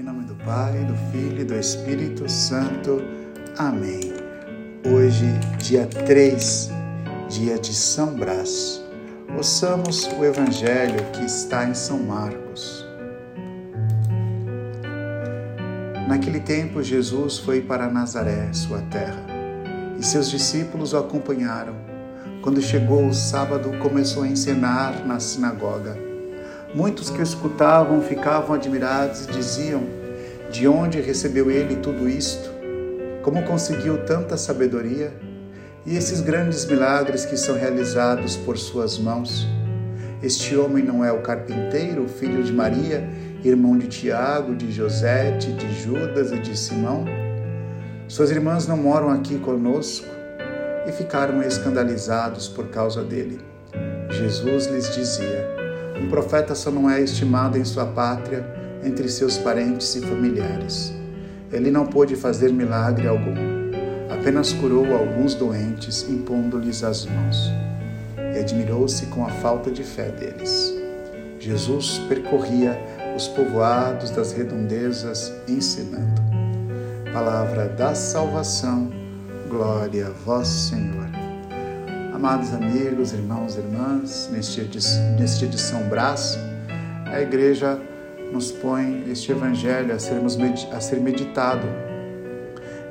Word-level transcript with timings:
Em 0.00 0.02
nome 0.02 0.24
do 0.24 0.34
Pai, 0.34 0.82
do 0.86 0.94
Filho 1.12 1.42
e 1.42 1.44
do 1.44 1.54
Espírito 1.54 2.26
Santo. 2.26 3.02
Amém. 3.58 4.14
Hoje, 4.82 5.26
dia 5.58 5.84
3, 5.84 6.70
dia 7.28 7.58
de 7.58 7.74
São 7.74 8.14
Brás. 8.14 8.82
Ouçamos 9.36 10.06
o 10.18 10.24
Evangelho 10.24 11.04
que 11.12 11.26
está 11.26 11.68
em 11.68 11.74
São 11.74 11.98
Marcos. 11.98 12.82
Naquele 16.08 16.40
tempo, 16.40 16.82
Jesus 16.82 17.36
foi 17.36 17.60
para 17.60 17.86
Nazaré, 17.90 18.50
sua 18.54 18.80
terra, 18.90 19.22
e 19.98 20.02
seus 20.02 20.30
discípulos 20.30 20.94
o 20.94 20.96
acompanharam. 20.96 21.74
Quando 22.40 22.62
chegou 22.62 23.06
o 23.06 23.12
sábado, 23.12 23.76
começou 23.80 24.22
a 24.22 24.28
ensinar 24.28 25.06
na 25.06 25.20
sinagoga. 25.20 26.09
Muitos 26.72 27.10
que 27.10 27.18
o 27.18 27.22
escutavam 27.22 28.00
ficavam 28.00 28.54
admirados 28.54 29.24
e 29.24 29.32
diziam: 29.32 29.82
De 30.52 30.68
onde 30.68 31.00
recebeu 31.00 31.50
ele 31.50 31.74
tudo 31.76 32.08
isto? 32.08 32.48
Como 33.22 33.42
conseguiu 33.42 34.04
tanta 34.04 34.36
sabedoria? 34.36 35.12
E 35.84 35.96
esses 35.96 36.20
grandes 36.20 36.64
milagres 36.64 37.24
que 37.24 37.36
são 37.36 37.56
realizados 37.56 38.36
por 38.36 38.56
suas 38.56 38.98
mãos? 38.98 39.48
Este 40.22 40.56
homem 40.56 40.84
não 40.84 41.04
é 41.04 41.10
o 41.10 41.22
carpinteiro, 41.22 42.06
filho 42.08 42.42
de 42.44 42.52
Maria, 42.52 43.08
irmão 43.42 43.76
de 43.76 43.88
Tiago, 43.88 44.54
de 44.54 44.70
José, 44.70 45.32
de 45.38 45.74
Judas 45.82 46.30
e 46.30 46.38
de 46.38 46.56
Simão? 46.56 47.04
Suas 48.06 48.30
irmãs 48.30 48.68
não 48.68 48.76
moram 48.76 49.10
aqui 49.10 49.38
conosco? 49.38 50.06
E 50.86 50.92
ficaram 50.92 51.42
escandalizados 51.42 52.46
por 52.46 52.68
causa 52.68 53.02
dele. 53.02 53.40
Jesus 54.10 54.66
lhes 54.66 54.94
dizia: 54.94 55.59
Um 56.00 56.08
profeta 56.08 56.54
só 56.54 56.70
não 56.70 56.88
é 56.88 57.00
estimado 57.00 57.58
em 57.58 57.64
sua 57.64 57.86
pátria, 57.86 58.44
entre 58.82 59.08
seus 59.08 59.36
parentes 59.36 59.94
e 59.94 60.00
familiares. 60.00 60.92
Ele 61.52 61.70
não 61.70 61.86
pôde 61.86 62.16
fazer 62.16 62.52
milagre 62.52 63.06
algum, 63.06 63.34
apenas 64.10 64.52
curou 64.52 64.96
alguns 64.96 65.34
doentes, 65.34 66.08
impondo-lhes 66.08 66.82
as 66.82 67.04
mãos. 67.04 67.50
E 68.34 68.38
admirou-se 68.38 69.06
com 69.06 69.24
a 69.24 69.28
falta 69.28 69.70
de 69.70 69.82
fé 69.82 70.08
deles. 70.08 70.74
Jesus 71.38 71.98
percorria 72.08 72.78
os 73.16 73.26
povoados 73.28 74.10
das 74.10 74.32
redondezas, 74.32 75.32
ensinando. 75.48 76.22
Palavra 77.12 77.68
da 77.68 77.94
salvação, 77.94 78.90
glória 79.48 80.06
a 80.06 80.10
vós, 80.10 80.46
Senhor. 80.46 81.19
Amados 82.20 82.52
amigos, 82.52 83.14
irmãos 83.14 83.56
e 83.56 83.60
irmãs, 83.60 84.28
neste 84.30 84.62
dia 84.66 85.48
de, 85.48 85.58
São 85.58 85.88
Brás, 85.88 86.38
a 87.06 87.18
igreja 87.18 87.80
nos 88.30 88.52
põe 88.52 89.10
este 89.10 89.32
evangelho 89.32 89.94
a, 89.94 89.98
sermos, 89.98 90.36
a 90.70 90.80
ser 90.80 91.00
meditado. 91.00 91.66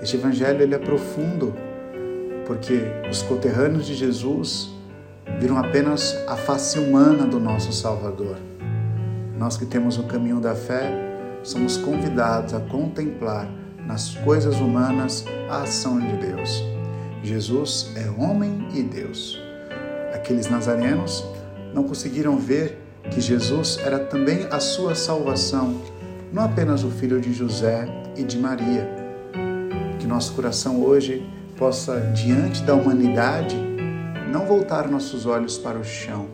Este 0.02 0.18
evangelho 0.18 0.64
ele 0.64 0.74
é 0.74 0.80
profundo, 0.80 1.54
porque 2.48 2.82
os 3.08 3.22
conterrâneos 3.22 3.86
de 3.86 3.94
Jesus 3.94 4.72
viram 5.40 5.60
apenas 5.60 6.18
a 6.28 6.36
face 6.36 6.80
humana 6.80 7.28
do 7.28 7.40
nosso 7.40 7.72
Salvador 7.72 8.36
nós 9.40 9.56
que 9.56 9.66
temos 9.66 9.98
o 9.98 10.04
caminho 10.04 10.42
da 10.42 10.54
fé, 10.54 10.92
somos 11.44 11.78
convidados 11.78 12.54
a 12.54 12.60
contemplar 12.60 13.50
nas 13.88 14.14
coisas 14.16 14.60
humanas 14.60 15.24
a 15.50 15.62
ação 15.62 15.98
de 15.98 16.18
Deus. 16.18 16.79
Jesus 17.23 17.92
é 17.95 18.09
homem 18.22 18.67
e 18.73 18.81
Deus. 18.81 19.42
Aqueles 20.14 20.50
nazarenos 20.50 21.26
não 21.73 21.84
conseguiram 21.84 22.38
ver 22.38 22.78
que 23.11 23.22
Jesus 23.22 23.80
era 23.84 24.00
também 24.00 24.48
a 24.52 24.59
sua 24.59 24.95
salvação, 24.95 25.81
não 26.31 26.44
apenas 26.44 26.84
o 26.84 26.89
filho 26.89 27.20
de 27.20 27.34
José 27.34 27.88
e 28.16 28.23
de 28.23 28.38
Maria. 28.38 28.88
Que 30.00 30.08
nosso 30.08 30.34
coração 30.34 30.81
hoje 30.81 31.28
possa, 31.58 32.00
diante 32.14 32.64
da 32.64 32.73
humanidade, 32.73 33.56
não 34.31 34.45
voltar 34.45 34.88
nossos 34.88 35.26
olhos 35.26 35.58
para 35.58 35.77
o 35.77 35.83
chão, 35.83 36.27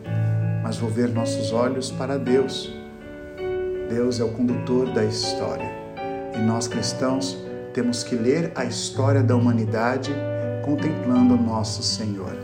mas 0.62 0.76
volver 0.76 1.08
nossos 1.08 1.52
olhos 1.52 1.90
para 1.90 2.18
Deus 2.18 2.76
Deus 3.88 4.18
é 4.18 4.24
o 4.24 4.28
condutor 4.28 4.92
da 4.92 5.04
história. 5.04 5.70
E 6.34 6.38
nós 6.38 6.66
cristãos 6.66 7.36
temos 7.72 8.02
que 8.02 8.16
ler 8.16 8.52
a 8.54 8.64
história 8.64 9.22
da 9.22 9.36
humanidade 9.36 10.12
contemplando 10.66 11.34
o 11.34 11.40
nosso 11.40 11.80
Senhor. 11.80 12.36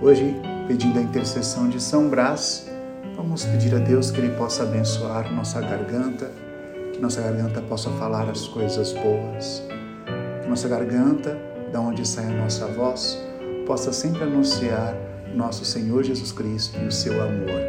Hoje, 0.00 0.34
pedindo 0.66 0.98
a 0.98 1.02
intercessão 1.02 1.68
de 1.68 1.78
São 1.78 2.08
Brás, 2.08 2.66
vamos 3.14 3.44
pedir 3.44 3.74
a 3.74 3.78
Deus 3.78 4.10
que 4.10 4.20
Ele 4.20 4.34
possa 4.34 4.62
abençoar 4.62 5.30
nossa 5.30 5.60
garganta, 5.60 6.32
que 6.94 6.98
nossa 6.98 7.20
garganta 7.20 7.60
possa 7.60 7.90
falar 7.90 8.30
as 8.30 8.48
coisas 8.48 8.94
boas, 8.94 9.62
que 10.42 10.48
nossa 10.48 10.66
garganta, 10.66 11.38
da 11.70 11.78
onde 11.78 12.08
sai 12.08 12.24
a 12.24 12.42
nossa 12.42 12.68
voz, 12.68 13.22
possa 13.66 13.92
sempre 13.92 14.22
anunciar 14.22 14.96
nosso 15.34 15.62
Senhor 15.62 16.02
Jesus 16.04 16.32
Cristo 16.32 16.78
e 16.80 16.86
o 16.86 16.92
seu 16.92 17.22
amor. 17.22 17.60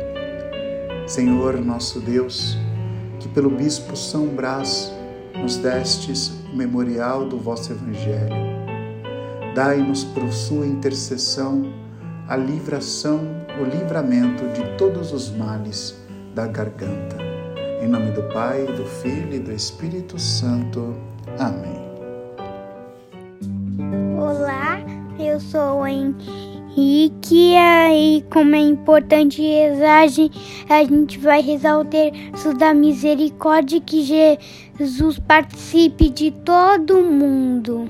Senhor 1.06 1.60
nosso 1.60 2.00
Deus, 2.00 2.58
que 3.20 3.28
pelo 3.28 3.50
Bispo 3.50 3.98
São 3.98 4.28
Brás 4.28 4.94
nos 5.36 5.58
destes 5.58 6.45
memorial 6.56 7.26
do 7.28 7.38
vosso 7.38 7.74
Evangelho. 7.74 8.36
Dai-nos 9.54 10.04
por 10.04 10.32
sua 10.32 10.66
intercessão 10.66 11.64
a 12.28 12.36
livração, 12.36 13.20
o 13.62 13.64
livramento 13.64 14.48
de 14.50 14.78
todos 14.78 15.14
os 15.14 15.30
males 15.30 15.96
da 16.34 16.48
garganta. 16.48 17.18
Em 17.82 17.88
nome 17.88 18.12
do 18.12 18.24
Pai, 18.34 18.66
do 18.66 18.86
Filho 18.86 19.34
e 19.34 19.40
do 19.40 19.52
Espírito 19.52 20.18
Santo. 20.18 20.96
Amém. 21.38 21.86
Olá, 24.18 24.80
eu 25.20 25.40
sou 25.40 25.82
e 26.78 27.12
que 27.22 27.56
aí, 27.56 28.26
como 28.30 28.56
é 28.56 28.60
importante 28.60 29.42
rezar, 29.42 30.02
a 30.02 30.84
gente 30.84 31.18
vai 31.20 31.42
rezar 31.42 31.80
o 31.80 31.86
terço 31.86 32.54
da 32.54 32.74
misericórdia 32.74 33.80
que 33.80 34.04
Jesus 34.04 35.18
participe 35.20 36.10
de 36.10 36.32
todo 36.32 37.02
mundo. 37.02 37.90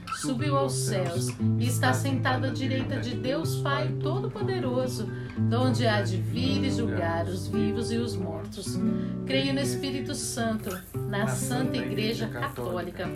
subiu 0.15 0.57
aos 0.57 0.73
céus 0.73 1.29
e 1.59 1.67
está 1.67 1.93
sentado 1.93 2.45
à 2.45 2.49
direita 2.49 2.99
de 2.99 3.15
Deus 3.15 3.57
Pai 3.57 3.87
Todo-Poderoso, 4.01 5.09
donde 5.49 5.87
há 5.87 6.01
de 6.01 6.17
vir 6.17 6.63
e 6.63 6.71
julgar 6.71 7.25
os 7.25 7.47
vivos 7.47 7.91
e 7.91 7.97
os 7.97 8.15
mortos. 8.15 8.79
Creio 9.25 9.53
no 9.53 9.59
Espírito 9.59 10.13
Santo, 10.13 10.69
na 11.09 11.27
Santa 11.27 11.77
Igreja 11.77 12.27
Católica, 12.27 13.07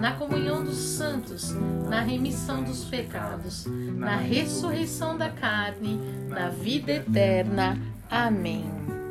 na 0.00 0.12
comunhão 0.12 0.64
dos 0.64 0.76
santos, 0.76 1.54
na 1.88 2.00
remissão 2.00 2.62
dos 2.62 2.84
pecados, 2.84 3.66
na 3.66 4.16
ressurreição 4.16 5.16
da 5.16 5.30
carne, 5.30 5.98
na 6.28 6.48
vida 6.48 6.92
eterna. 6.92 7.78
Amém. 8.10 9.01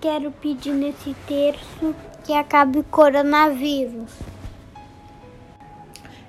Quero 0.00 0.30
pedir 0.30 0.72
nesse 0.72 1.14
terço 1.26 1.94
que 2.24 2.32
acabe 2.32 2.78
o 2.78 2.84
coronavírus. 2.84 4.10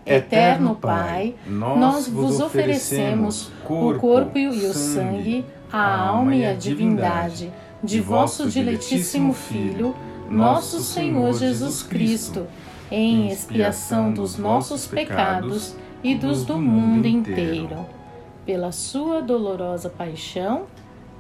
Eterno 0.06 0.76
Pai, 0.76 1.36
nós 1.46 2.08
vos 2.08 2.40
oferecemos 2.40 3.52
o 3.66 3.94
corpo 4.00 4.38
e 4.38 4.48
o 4.48 4.74
sangue, 4.74 5.46
a 5.72 6.08
alma 6.08 6.36
e 6.36 6.46
a 6.46 6.54
divindade 6.54 7.52
de 7.84 8.02
vosso 8.02 8.50
diletíssimo 8.50 9.34
Filho, 9.34 9.96
nosso 10.30 10.82
Senhor 10.82 11.34
Jesus 11.34 11.84
Cristo, 11.84 12.48
em 12.90 13.30
expiação 13.30 14.12
dos 14.12 14.38
nossos 14.38 14.88
pecados 14.88 15.76
e 16.04 16.16
dos 16.16 16.44
do 16.44 16.58
mundo 16.58 17.06
inteiro. 17.06 17.86
Pela 18.46 18.72
sua 18.72 19.22
dolorosa 19.22 19.90
paixão, 19.90 20.66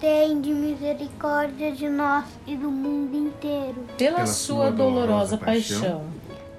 Tende 0.00 0.52
misericórdia 0.52 1.72
de 1.72 1.88
nós 1.88 2.26
e 2.46 2.54
do 2.54 2.70
mundo 2.70 3.16
inteiro. 3.16 3.86
Pela, 3.96 4.16
Pela 4.16 4.26
sua 4.26 4.70
dolorosa 4.70 5.38
paixão. 5.38 6.04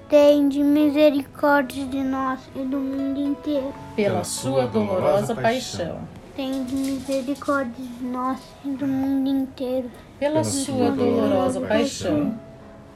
Tende 0.08 0.60
misericórdia 0.64 1.86
de 1.86 2.02
nós 2.02 2.40
e 2.56 2.58
do 2.64 2.78
mundo 2.78 3.20
inteiro. 3.20 3.72
Pela 3.94 4.24
sua 4.24 4.66
dolorosa 4.66 5.36
paixão. 5.36 6.00
Tende 6.34 6.74
misericórdia 6.74 7.84
de 7.84 8.04
nós 8.04 8.38
e 8.64 8.70
do 8.70 8.86
mundo 8.88 9.28
inteiro. 9.28 9.90
Pela 10.18 10.42
sua 10.42 10.90
dolorosa 10.90 11.60
paixão. 11.60 12.36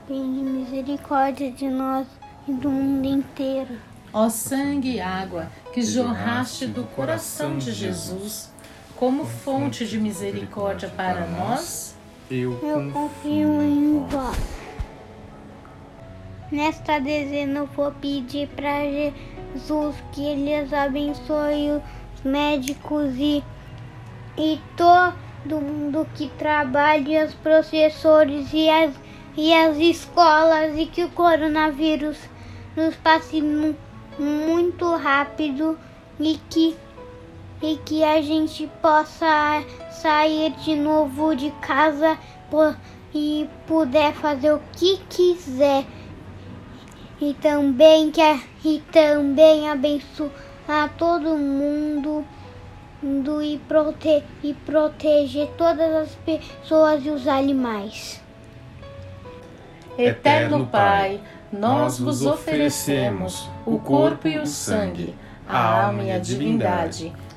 Tende 0.08 0.40
misericórdia 0.40 1.52
de 1.52 1.68
nós 1.68 2.06
e 2.48 2.52
do 2.52 2.68
mundo 2.68 3.06
inteiro. 3.06 3.76
Ó 4.12 4.28
sangue 4.28 4.96
e 4.96 5.00
água 5.00 5.46
que 5.72 5.82
jorraste 5.82 6.66
do 6.66 6.82
coração 6.82 7.56
de 7.56 7.72
Jesus 7.72 8.51
como 9.02 9.24
fonte 9.24 9.84
de 9.84 9.98
misericórdia 9.98 10.88
para 10.88 11.26
nós, 11.26 11.96
eu 12.30 12.56
confio 12.92 13.60
em 13.60 13.98
vós. 14.06 14.38
Nesta 16.52 17.00
dezena 17.00 17.58
eu 17.58 17.66
vou 17.66 17.90
pedir 17.90 18.46
para 18.50 18.84
Jesus 18.84 19.96
que 20.12 20.24
eles 20.24 20.72
abençoe 20.72 21.72
os 22.14 22.22
médicos 22.22 23.12
e, 23.16 23.42
e 24.38 24.60
todo 24.76 25.60
mundo 25.60 26.06
que 26.14 26.28
trabalha, 26.38 27.24
os 27.24 27.34
professores 27.34 28.50
e 28.52 28.70
as, 28.70 28.94
e 29.36 29.52
as 29.52 29.78
escolas 29.78 30.78
e 30.78 30.86
que 30.86 31.02
o 31.02 31.10
coronavírus 31.10 32.18
nos 32.76 32.94
passe 32.94 33.42
muito 34.16 34.94
rápido 34.94 35.76
e 36.20 36.38
que 36.48 36.76
e 37.62 37.76
que 37.76 38.02
a 38.02 38.20
gente 38.20 38.68
possa 38.82 39.62
sair 39.90 40.50
de 40.56 40.74
novo 40.74 41.34
de 41.34 41.50
casa 41.62 42.18
e 43.14 43.48
puder 43.66 44.12
fazer 44.14 44.52
o 44.52 44.60
que 44.72 44.98
quiser. 45.08 45.84
E 47.20 47.34
também 47.34 48.10
que 48.10 48.20
e 48.64 48.80
também 48.92 49.70
abençoar 49.70 50.92
todo 50.98 51.36
mundo 51.36 52.24
e, 53.42 53.58
prote, 53.68 54.24
e 54.42 54.54
proteger 54.54 55.48
todas 55.56 55.94
as 55.94 56.14
pessoas 56.16 57.04
e 57.04 57.10
os 57.10 57.28
animais. 57.28 58.20
Eterno 59.96 60.66
Pai, 60.66 61.20
nós 61.52 61.98
vos 61.98 62.24
oferecemos 62.24 63.48
o 63.66 63.78
corpo 63.78 64.26
e 64.26 64.38
o 64.38 64.46
sangue, 64.46 65.14
a 65.48 65.84
alma 65.84 66.04
e 66.04 66.12
a 66.12 66.18
divindade 66.18 67.12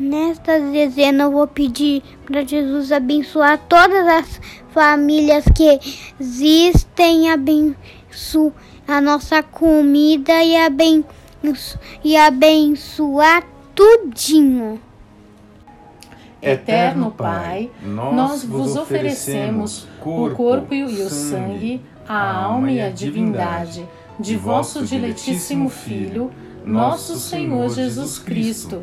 Nesta 0.00 0.58
dezena 0.58 1.24
eu 1.24 1.30
vou 1.30 1.46
pedir 1.46 2.02
para 2.24 2.42
Jesus 2.42 2.90
abençoar 2.90 3.60
todas 3.68 4.08
as 4.08 4.40
famílias 4.70 5.44
que 5.54 5.78
existem, 6.18 7.30
abençoar 7.30 8.54
a 8.88 8.98
nossa 8.98 9.42
comida 9.42 10.42
e, 10.42 10.56
abenço, 10.56 11.78
e 12.02 12.16
abençoar 12.16 13.44
tudinho. 13.74 14.80
Eterno 16.40 17.10
Pai, 17.10 17.70
nós 17.82 18.42
vos 18.42 18.76
oferecemos 18.76 19.86
o 20.00 20.30
corpo 20.30 20.74
e 20.74 20.82
o 20.82 21.10
sangue, 21.10 21.82
a 22.08 22.36
alma 22.42 22.72
e 22.72 22.80
a 22.80 22.88
divindade. 22.88 23.86
de 24.18 24.36
vosso 24.36 24.82
diletíssimo 24.84 25.68
Filho, 25.68 26.30
nosso 26.64 27.18
Senhor 27.18 27.68
Jesus 27.70 28.18
Cristo, 28.18 28.82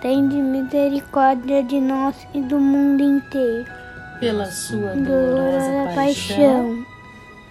tende 0.00 0.36
misericórdia 0.36 1.62
de 1.62 1.80
nós 1.80 2.14
e 2.34 2.40
do 2.40 2.58
mundo 2.58 3.02
inteiro. 3.02 3.66
pela 4.18 4.46
sua 4.46 4.94
Dolorosa 4.94 5.66
dolorosa 5.66 5.94
paixão, 5.94 6.36
paixão, 6.36 6.86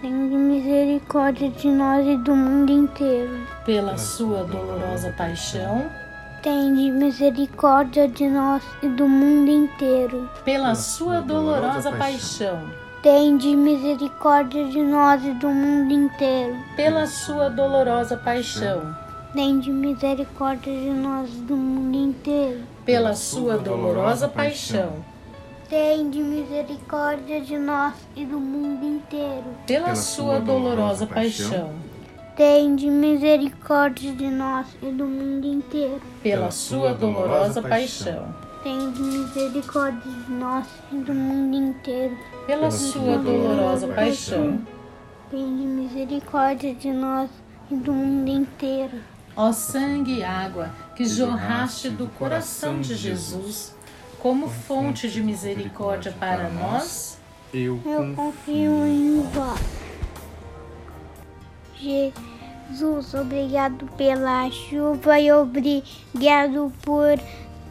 tende 0.00 0.36
misericórdia 0.36 1.50
de 1.50 1.68
nós 1.68 2.06
e 2.06 2.16
do 2.16 2.36
mundo 2.36 2.72
inteiro. 2.72 3.46
pela 3.64 3.96
sua 3.98 4.44
dolorosa 4.44 5.10
paixão, 5.16 5.84
Tende 6.42 6.90
misericórdia 6.90 8.08
de 8.08 8.26
nós 8.26 8.62
e 8.82 8.88
do 8.88 9.06
mundo 9.06 9.50
inteiro. 9.50 10.28
pela 10.44 10.74
sua 10.74 11.20
dolorosa 11.20 11.92
paixão, 11.92 12.58
Tende 13.02 13.54
misericórdia 13.56 14.66
de 14.68 14.80
nós 14.82 15.22
e 15.24 15.32
do 15.34 15.48
mundo 15.48 15.92
inteiro. 15.92 16.56
pela 16.76 17.06
sua 17.06 17.48
dolorosa 17.50 18.16
paixão, 18.16 18.94
Tende 19.32 19.70
misericórdia 19.70 20.72
de 20.72 20.90
nós 20.90 21.30
e 21.32 21.40
do 21.42 21.56
mundo 21.56 21.96
inteiro. 21.96 22.60
pela 22.84 23.14
sua 23.14 23.56
dolorosa 23.58 24.28
paixão, 24.28 24.92
Tende 25.68 26.18
misericórdia 26.20 27.40
de 27.40 27.56
nós 27.56 27.94
e 28.16 28.24
do 28.24 28.40
mundo 28.40 28.84
inteiro. 28.84 29.44
pela 29.68 29.94
sua 29.94 30.40
dolorosa 30.40 31.06
paixão, 31.06 31.70
Tende 32.36 32.90
misericórdia 32.90 34.12
de 34.12 34.26
nós 34.28 34.66
e 34.82 34.86
do 34.90 35.04
mundo 35.04 35.46
inteiro. 35.46 36.00
pela 36.22 36.50
sua 36.50 36.92
dolorosa 36.92 37.62
paixão, 37.62 38.34
Tende 38.64 39.00
misericórdia 39.00 40.10
de 40.26 40.32
nós 40.32 40.66
e 40.92 40.96
do 40.96 41.14
mundo 41.14 41.56
inteiro. 41.56 42.16
pela 42.48 42.70
sua 42.70 43.16
dolorosa 43.18 43.86
paixão. 43.86 44.58
Tende 45.30 45.62
misericórdia 45.64 46.74
de 46.74 46.90
nós 46.92 47.30
e 47.70 47.76
do 47.76 47.92
mundo 47.92 48.28
inteiro. 48.28 48.98
Ó 49.42 49.54
sangue 49.54 50.18
e 50.18 50.22
água 50.22 50.70
que 50.94 51.02
jorraste 51.06 51.88
do 51.88 52.06
coração 52.08 52.78
de 52.78 52.94
Jesus, 52.94 53.74
como 54.18 54.50
fonte 54.50 55.08
de 55.08 55.22
misericórdia 55.22 56.14
para 56.20 56.50
nós, 56.50 57.16
eu 57.50 57.80
confio 58.14 58.84
em 58.84 59.22
vós. 59.22 59.58
Jesus, 62.68 63.14
obrigado 63.14 63.86
pela 63.96 64.50
chuva 64.50 65.18
e 65.18 65.32
obrigado 65.32 66.70
por, 66.82 67.18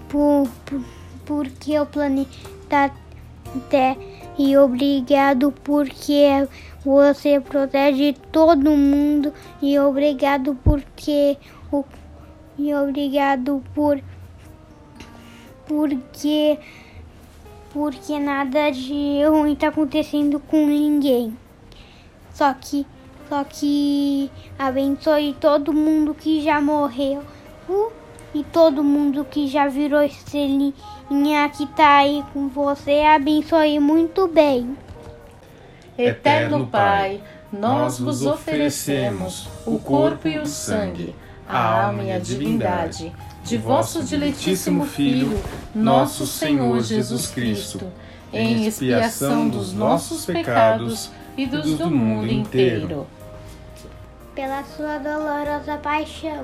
por, 0.10 0.50
por 0.66 0.84
porque 1.24 1.80
o 1.80 1.86
planeta 1.86 2.92
Terra 3.70 3.96
e 4.40 4.58
obrigado 4.58 5.52
porque 5.52 6.48
você 6.84 7.40
protege 7.40 8.14
todo 8.32 8.72
mundo 8.72 9.34
e 9.62 9.78
obrigado 9.78 10.58
porque 10.64 11.38
o 11.72 11.84
e 12.58 12.74
obrigado 12.74 13.64
por 13.74 14.02
porque 15.66 16.60
porque 17.72 18.20
nada 18.20 18.72
de 18.72 19.24
ruim 19.26 19.56
tá 19.56 19.68
acontecendo 19.68 20.40
com 20.40 20.66
ninguém. 20.66 21.38
Só 22.34 22.54
que, 22.54 22.86
só 23.30 23.44
que 23.44 24.32
abençoe 24.58 25.36
todo 25.40 25.72
mundo 25.72 26.14
que 26.14 26.42
já 26.42 26.60
morreu 26.60 27.22
uh, 27.70 27.92
e 28.34 28.44
todo 28.44 28.84
mundo 28.84 29.24
que 29.24 29.48
já 29.48 29.68
virou 29.68 30.02
estrelinha 30.02 31.50
que 31.56 31.68
tá 31.68 31.98
aí 31.98 32.24
com 32.34 32.48
você. 32.48 33.02
Abençoe 33.02 33.80
muito 33.80 34.28
bem. 34.28 34.76
Eterno 36.02 36.66
Pai, 36.66 37.22
nós 37.52 38.00
vos 38.00 38.26
oferecemos 38.26 39.50
o 39.66 39.78
corpo 39.78 40.30
e 40.30 40.40
o 40.40 40.46
sangue, 40.46 41.14
a 41.48 41.84
alma 41.88 42.04
e 42.04 42.12
a 42.14 42.18
divindade. 42.18 43.12
de 43.44 43.58
vosso 43.58 44.04
diletíssimo 44.04 44.86
Filho, 44.86 45.42
nosso 45.74 46.26
Senhor 46.26 46.82
Jesus 46.82 47.28
Cristo, 47.28 47.82
em 48.32 48.66
expiação 48.66 49.50
dos 49.50 49.74
nossos 49.74 50.26
pecados 50.26 51.12
e 51.36 51.46
dos 51.46 51.78
do 51.78 51.90
mundo 51.90 52.32
inteiro. 52.32 53.08
Pela 54.36 54.64
sua 54.64 55.00
dolorosa 55.00 55.78
paixão, 55.78 56.44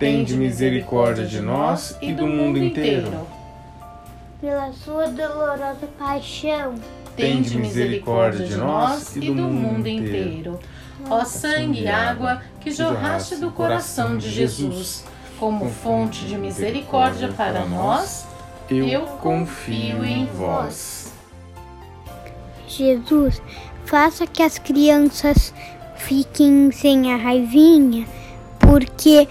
Tende 0.00 0.34
misericórdia 0.34 1.26
de 1.26 1.40
nós 1.42 1.96
e 2.00 2.12
do 2.14 2.26
mundo 2.26 2.58
inteiro. 2.58 3.26
pela 4.40 4.72
sua 4.72 5.06
dolorosa 5.08 5.86
paixão, 5.98 6.74
Tende 7.14 7.58
misericórdia 7.58 8.46
de 8.46 8.56
nós 8.56 9.14
e 9.14 9.20
do 9.20 9.42
mundo 9.42 9.86
inteiro. 9.86 10.58
Ó 11.10 11.22
sangue 11.24 11.82
e 11.82 11.88
água 11.88 12.40
que 12.60 12.70
jorraste 12.70 13.36
do 13.36 13.50
coração 13.50 14.16
de 14.16 14.30
Jesus, 14.30 15.04
como 15.38 15.68
fonte 15.68 16.24
de 16.24 16.38
misericórdia 16.38 17.28
para 17.28 17.66
nós, 17.66 18.26
Eu 18.70 19.02
confio 19.20 20.02
em 20.04 20.24
vós. 20.26 21.12
Jesus, 22.66 23.42
faça 23.84 24.26
que 24.26 24.42
as 24.42 24.58
crianças 24.58 25.52
fiquem 25.96 26.70
sem 26.70 27.12
a 27.12 27.16
raivinha, 27.16 28.06
porque 28.60 29.26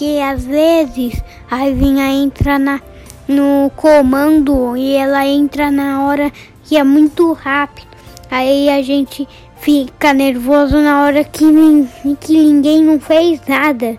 porque 0.00 0.18
às 0.18 0.46
vezes 0.46 1.22
a 1.50 1.56
Raivinha 1.56 2.06
entra 2.10 2.58
na, 2.58 2.80
no 3.28 3.70
comando 3.76 4.74
e 4.74 4.94
ela 4.94 5.26
entra 5.26 5.70
na 5.70 6.02
hora 6.02 6.32
que 6.64 6.74
é 6.74 6.82
muito 6.82 7.34
rápido. 7.34 7.86
Aí 8.30 8.70
a 8.70 8.80
gente 8.80 9.28
fica 9.58 10.14
nervoso 10.14 10.78
na 10.78 11.02
hora 11.02 11.22
que, 11.22 11.44
que 12.18 12.32
ninguém 12.32 12.82
não 12.82 12.98
fez 12.98 13.42
nada. 13.46 13.98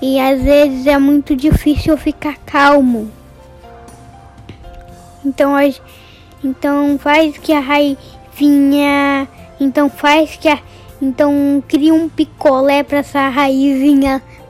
E 0.00 0.18
às 0.18 0.42
vezes 0.42 0.84
é 0.88 0.98
muito 0.98 1.36
difícil 1.36 1.96
ficar 1.96 2.36
calmo. 2.38 3.08
Então, 5.24 5.54
a, 5.54 5.62
então 6.42 6.98
faz 6.98 7.38
que 7.38 7.52
a 7.52 7.60
raivinha. 7.60 9.28
Então 9.60 9.88
faz 9.88 10.34
que 10.34 10.48
a. 10.48 10.58
Então 11.00 11.62
cria 11.68 11.94
um 11.94 12.08
picolé 12.08 12.82
para 12.82 12.98
essa 12.98 13.28
raivinha. 13.28 14.20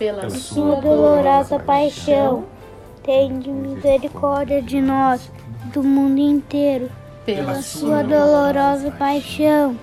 Pela 0.00 0.30
sua 0.30 0.76
dolorosa 0.76 1.58
paixão, 1.58 2.46
tende 3.02 3.50
misericórdia 3.50 4.62
de 4.62 4.80
nós, 4.80 5.30
do 5.74 5.82
mundo 5.82 6.18
inteiro. 6.18 6.90
Pela 7.26 7.60
sua 7.60 8.02
dolorosa 8.02 8.90
paixão, 8.92 9.76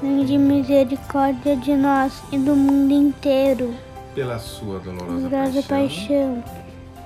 tende 0.00 0.38
misericórdia 0.38 1.54
de 1.56 1.76
nós 1.76 2.22
e 2.32 2.38
do 2.38 2.56
mundo 2.56 2.94
inteiro. 2.94 3.74
Pela 4.14 4.38
sua 4.38 4.78
dolorosa 4.78 5.62
paixão, 5.68 6.42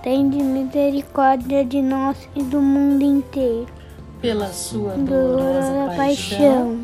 tende 0.00 0.40
misericórdia 0.40 1.64
de 1.64 1.82
nós 1.82 2.28
e 2.36 2.42
do 2.44 2.60
mundo 2.60 3.02
inteiro. 3.02 3.66
Pela 4.20 4.46
sua 4.52 4.92
dolorosa 4.92 5.92
paixão, 5.96 6.68
tende 6.76 6.83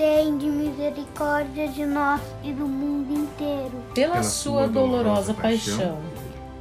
Tende 0.00 0.46
misericórdia 0.46 1.68
de 1.68 1.84
nós 1.84 2.22
e 2.42 2.54
do 2.54 2.66
mundo 2.66 3.12
inteiro. 3.12 3.84
Pela 3.94 4.22
sua 4.22 4.66
dolorosa 4.66 5.34
paixão 5.34 5.98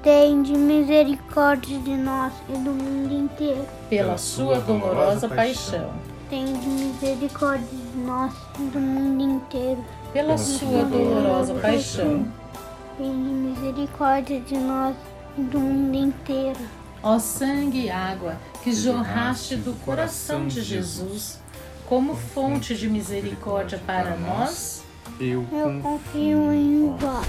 Tende 0.04 0.52
misericórdia 0.52 1.80
de 1.80 1.96
nós 1.96 2.34
e 2.50 2.52
do 2.58 2.72
mundo 2.72 3.14
inteiro. 3.14 3.66
Pela 3.90 4.18
sua 4.18 4.60
dolorosa 4.60 5.30
paixão. 5.30 5.90
Tende 6.30 6.68
misericórdia 6.68 7.66
de 7.70 7.98
nós 8.00 8.34
e 8.60 8.64
do 8.64 8.80
mundo 8.82 9.24
inteiro. 9.24 9.86
Pela 10.12 10.38
sua 10.38 10.84
dolorosa 10.84 11.54
paixão. 11.54 12.28
Tende 12.98 13.10
misericórdia 13.10 14.42
de 14.42 14.58
nós 14.58 14.98
e 15.38 15.44
do 15.44 15.62
mundo 15.62 15.96
inteiro. 15.96 16.60
Ó 17.02 17.18
sangue 17.18 17.86
e 17.86 17.90
água 17.90 18.36
que 18.62 18.74
jorraste 18.74 19.56
do 19.56 19.72
coração 19.86 20.46
de 20.46 20.62
Jesus, 20.62 21.40
como 21.90 22.16
fonte 22.16 22.76
de 22.76 22.88
misericórdia 22.88 23.82
para 23.84 24.16
nós, 24.16 24.84
eu 25.20 25.44
confio 25.82 26.54
em 26.54 26.96
vós. 26.96 27.28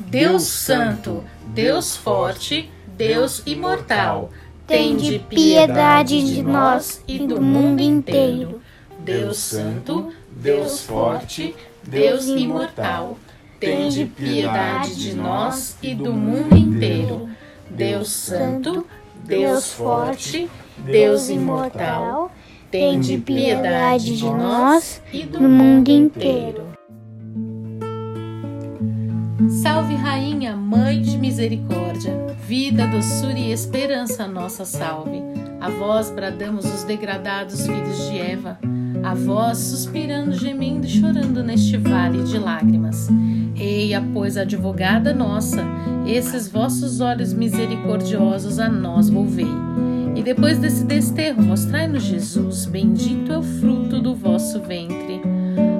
Deus 0.00 0.42
Santo, 0.42 1.22
Deus 1.46 1.96
Forte, 1.96 2.68
Deus 2.88 3.44
Imortal, 3.46 4.32
tende 4.66 5.20
piedade 5.20 6.34
de 6.34 6.42
nós 6.42 7.00
e 7.06 7.20
do 7.20 7.40
mundo 7.40 7.80
inteiro. 7.80 8.60
Deus 8.98 9.38
Santo, 9.38 10.12
Deus 10.32 10.80
Forte, 10.80 11.54
Deus 11.84 12.26
Imortal, 12.26 13.16
tende 13.60 14.04
piedade 14.06 14.96
de 14.96 15.14
nós 15.14 15.78
e 15.80 15.94
do 15.94 16.12
mundo 16.12 16.56
inteiro. 16.56 17.30
Deus 17.70 18.10
Santo, 18.10 18.84
Deus 19.24 19.72
Forte, 19.72 20.50
Deus 20.78 21.28
Imortal, 21.28 22.32
tende 22.74 23.18
piedade 23.18 24.16
de 24.16 24.24
nós 24.24 25.00
e 25.12 25.22
do 25.22 25.40
mundo 25.42 25.88
inteiro. 25.90 26.64
Salve, 29.62 29.94
Rainha, 29.94 30.56
Mãe 30.56 31.00
de 31.00 31.16
Misericórdia, 31.16 32.34
vida, 32.48 32.84
doçura 32.88 33.38
e 33.38 33.52
esperança, 33.52 34.26
nossa 34.26 34.64
salve. 34.64 35.22
A 35.60 35.70
vós 35.70 36.10
bradamos 36.10 36.64
os 36.64 36.82
degradados 36.82 37.64
filhos 37.64 38.10
de 38.10 38.18
Eva, 38.18 38.58
a 39.04 39.14
vós 39.14 39.58
suspirando, 39.58 40.32
gemendo 40.32 40.84
e 40.84 40.90
chorando 40.90 41.44
neste 41.44 41.76
vale 41.76 42.24
de 42.24 42.38
lágrimas. 42.38 43.08
Eia, 43.54 44.02
pois, 44.12 44.36
advogada 44.36 45.14
nossa, 45.14 45.64
esses 46.08 46.48
vossos 46.48 46.98
olhos 46.98 47.32
misericordiosos 47.32 48.58
a 48.58 48.68
nós 48.68 49.08
volvei. 49.08 49.46
E 50.14 50.22
depois 50.22 50.58
desse 50.58 50.84
desterro, 50.84 51.42
mostrai-nos 51.42 52.04
Jesus, 52.04 52.66
bendito 52.66 53.32
é 53.32 53.38
o 53.38 53.42
fruto 53.42 54.00
do 54.00 54.14
vosso 54.14 54.60
ventre. 54.60 55.20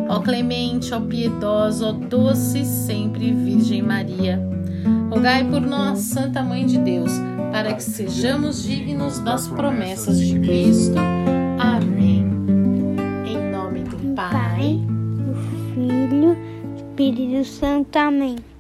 Ó 0.08 0.20
clemente, 0.20 0.92
ó 0.92 1.00
piedosa, 1.00 1.86
ó 1.86 1.92
doce 1.92 2.64
sempre 2.64 3.32
Virgem 3.32 3.82
Maria, 3.82 4.40
rogai 5.08 5.44
por 5.44 5.60
nós, 5.60 6.00
Santa 6.00 6.42
Mãe 6.42 6.66
de 6.66 6.78
Deus, 6.78 7.12
para 7.52 7.72
que 7.74 7.82
sejamos 7.82 8.64
dignos 8.64 9.20
das 9.20 9.46
promessas 9.48 10.18
de 10.18 10.38
Cristo. 10.40 10.98
Amém. 11.58 12.26
Em 13.26 13.50
nome 13.52 13.84
do 13.84 14.14
Pai, 14.14 14.80
do 15.16 15.34
Filho, 15.74 16.36
Espírito 16.76 17.44
Santo. 17.44 17.96
Amém. 17.96 18.53